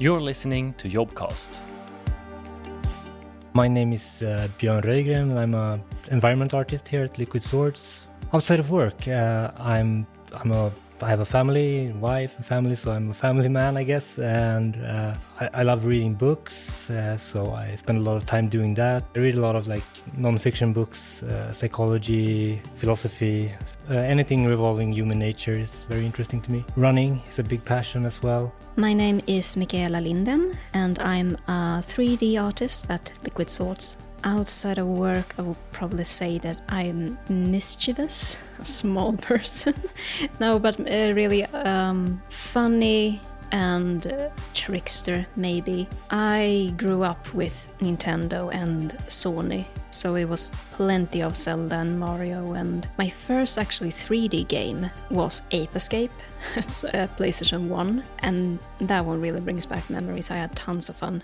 [0.00, 1.60] You're listening to Jobcast.
[3.52, 5.36] My name is uh, Björn Röjgren.
[5.36, 8.08] I'm an environment artist here at Liquid Swords.
[8.32, 12.92] Outside of work, uh, I'm I'm a I have a family, wife, and family, so
[12.92, 14.18] I'm a family man, I guess.
[14.18, 18.48] And uh, I, I, love reading books, uh, so I spend a lot of time
[18.48, 19.04] doing that.
[19.16, 19.82] I read a lot of like
[20.16, 23.52] non-fiction books, uh, psychology, philosophy,
[23.88, 26.64] uh, anything revolving human nature is very interesting to me.
[26.76, 28.52] Running is a big passion as well.
[28.76, 34.86] My name is Michaela Linden, and I'm a 3D artist at Liquid Swords outside of
[34.86, 39.74] work, I would probably say that I'm mischievous, a small person.
[40.38, 43.20] no, but uh, really um, funny
[43.52, 45.88] and uh, trickster, maybe.
[46.10, 52.52] I grew up with Nintendo and Sony, so it was plenty of Zelda and Mario.
[52.52, 56.12] And my first actually 3D game was Ape Escape.
[56.56, 60.30] it's a PlayStation 1, and that one really brings back memories.
[60.30, 61.22] I had tons of fun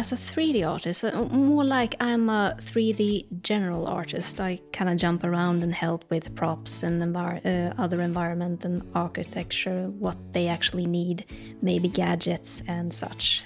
[0.00, 4.40] as a 3D artist, uh, more like I'm a 3D general artist.
[4.40, 8.82] I kind of jump around and help with props and envir- uh, other environment and
[8.94, 11.26] architecture, what they actually need,
[11.60, 13.44] maybe gadgets and such.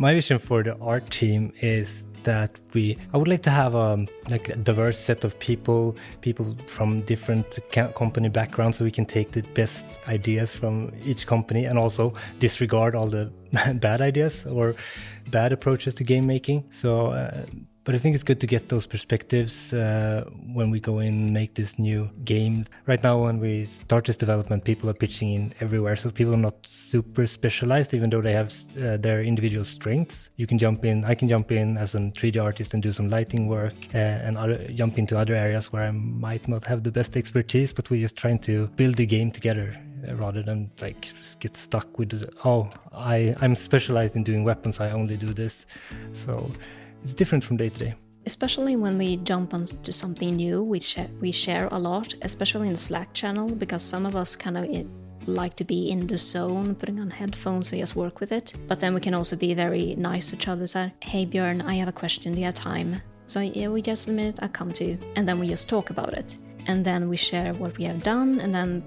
[0.00, 3.78] My vision for the art team is that we I would like to have a
[3.78, 9.06] um, like a diverse set of people, people from different company backgrounds, so we can
[9.06, 13.32] take the best ideas from each company and also disregard all the
[13.80, 14.76] bad ideas or
[15.32, 16.64] bad approaches to game making.
[16.70, 17.08] So.
[17.08, 17.44] Uh,
[17.88, 20.22] but I think it's good to get those perspectives uh,
[20.52, 22.66] when we go in and make this new game.
[22.84, 25.96] Right now, when we start this development, people are pitching in everywhere.
[25.96, 30.28] So people are not super specialized, even though they have uh, their individual strengths.
[30.36, 33.08] You can jump in, I can jump in as a 3D artist and do some
[33.08, 36.92] lighting work uh, and other, jump into other areas where I might not have the
[36.92, 39.74] best expertise, but we're just trying to build the game together
[40.06, 44.78] uh, rather than like just get stuck with oh I I'm specialized in doing weapons
[44.78, 45.66] I only do this
[46.12, 46.50] so
[47.02, 47.94] it's different from day to day.
[48.26, 50.82] Especially when we jump onto something new, we,
[51.20, 54.64] we share a lot, especially in the Slack channel, because some of us kind of
[54.64, 54.84] eh,
[55.26, 58.54] like to be in the zone, putting on headphones, so just work with it.
[58.66, 60.66] But then we can also be very nice to each other.
[60.66, 62.32] So, hey Björn, I have a question.
[62.32, 63.00] Do you have time?
[63.26, 64.38] So yeah, we just a minute.
[64.42, 67.54] I come to you, and then we just talk about it, and then we share
[67.54, 68.82] what we have done, and then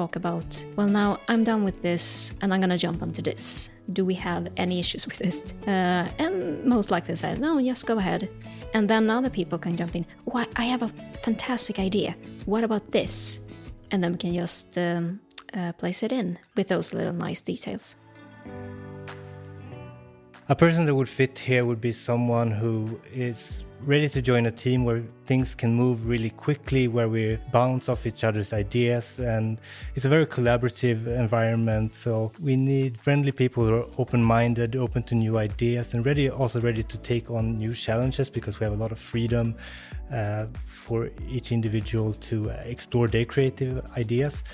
[0.00, 0.48] talk about.
[0.76, 4.48] Well, now I'm done with this, and I'm gonna jump onto this do we have
[4.56, 5.54] any issues with this?
[5.66, 8.28] Uh, and most likely say, no, just go ahead.
[8.74, 10.88] And then other people can jump in, oh, I have a
[11.22, 12.14] fantastic idea.
[12.44, 13.40] What about this?
[13.90, 15.20] And then we can just um,
[15.54, 17.96] uh, place it in with those little nice details.
[20.50, 24.50] A person that would fit here would be someone who is ready to join a
[24.50, 29.60] team where things can move really quickly, where we bounce off each other's ideas, and
[29.94, 31.94] it's a very collaborative environment.
[31.94, 36.62] So we need friendly people who are open-minded, open to new ideas, and ready also
[36.62, 39.54] ready to take on new challenges because we have a lot of freedom
[40.10, 44.44] uh, for each individual to explore their creative ideas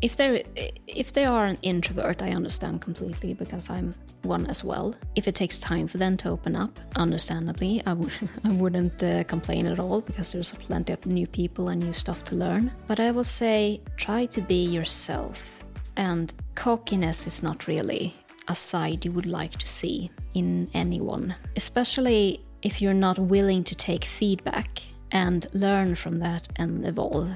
[0.00, 0.44] if they
[0.86, 4.94] if they are an introvert, I understand completely because I'm one as well.
[5.16, 8.12] If it takes time for them to open up, understandably, I would
[8.44, 12.24] I wouldn't uh, complain at all because there's plenty of new people and new stuff
[12.24, 12.70] to learn.
[12.86, 15.64] But I will say, try to be yourself,
[15.96, 18.14] and cockiness is not really
[18.48, 23.74] a side you would like to see in anyone, especially if you're not willing to
[23.74, 24.82] take feedback
[25.12, 27.30] and learn from that and evolve.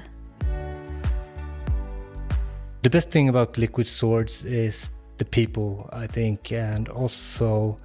[2.83, 7.77] The best thing about Liquid Swords is the people, I think, and also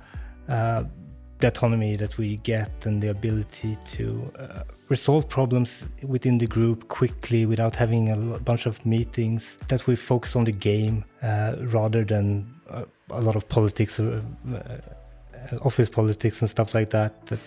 [0.48, 0.82] uh,
[1.38, 6.88] the autonomy that we get and the ability to uh, resolve problems within the group
[6.88, 9.56] quickly without having a bunch of meetings.
[9.68, 14.00] That we focus on the game uh, rather than uh, a lot of politics.
[14.00, 14.20] Uh,
[14.52, 14.78] uh,
[15.62, 17.24] office politics and stuff like that.
[17.26, 17.38] That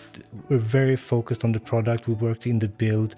[0.48, 2.08] we're very focused on the product.
[2.08, 3.14] We worked in the build.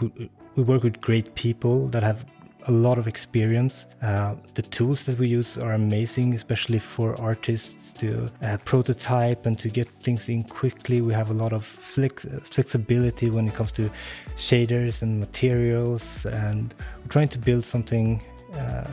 [0.00, 2.24] We, we work with great people that have
[2.66, 3.86] a lot of experience.
[4.02, 9.58] Uh, the tools that we use are amazing, especially for artists to uh, prototype and
[9.58, 11.00] to get things in quickly.
[11.00, 13.90] We have a lot of flex- flexibility when it comes to
[14.36, 18.22] shaders and materials, and we're trying to build something,
[18.54, 18.86] uh,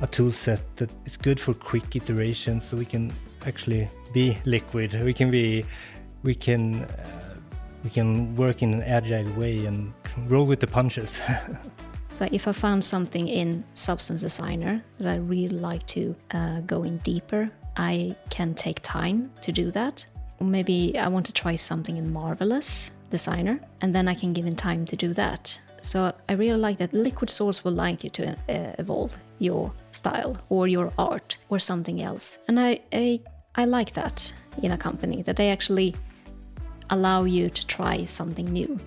[0.00, 3.12] a tool set that is good for quick iterations, so we can
[3.46, 4.94] actually be liquid.
[5.02, 5.64] We can be,
[6.22, 6.84] we can.
[6.84, 7.22] Uh,
[7.84, 9.92] we can work in an agile way and
[10.26, 11.22] roll with the punches.
[12.16, 16.82] So if I found something in Substance Designer that I really like to uh, go
[16.82, 20.06] in deeper, I can take time to do that.
[20.40, 24.56] Maybe I want to try something in Marvelous Designer, and then I can give in
[24.56, 25.60] time to do that.
[25.82, 30.38] So I really like that Liquid Swords will like you to uh, evolve your style
[30.48, 32.38] or your art or something else.
[32.48, 33.20] And I, I,
[33.56, 34.32] I like that
[34.62, 35.94] in a company that they actually
[36.88, 38.78] allow you to try something new